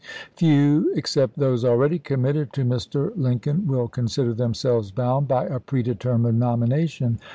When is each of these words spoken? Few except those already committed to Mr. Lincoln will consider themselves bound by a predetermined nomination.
Few 0.35 0.91
except 0.95 1.37
those 1.37 1.63
already 1.63 1.99
committed 1.99 2.53
to 2.53 2.65
Mr. 2.65 3.15
Lincoln 3.15 3.67
will 3.67 3.87
consider 3.87 4.33
themselves 4.33 4.89
bound 4.89 5.27
by 5.27 5.45
a 5.45 5.59
predetermined 5.59 6.39
nomination. 6.39 7.19